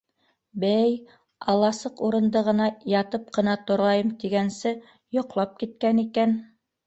Бә-әй, 0.61 0.93
аласыҡ 1.51 1.99
урындығына 2.07 2.69
ятып 2.93 3.29
ҡына 3.37 3.55
торайым 3.67 4.09
тигәнсе 4.23 4.75
йоҡлап 5.19 5.55
киткән 5.63 6.03
икән. 6.05 6.35